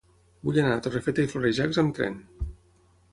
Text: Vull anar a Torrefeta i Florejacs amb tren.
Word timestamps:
Vull 0.47 0.55
anar 0.61 0.71
a 0.77 0.79
Torrefeta 0.87 1.25
i 1.27 1.31
Florejacs 1.33 1.79
amb 1.83 1.93
tren. 1.99 2.17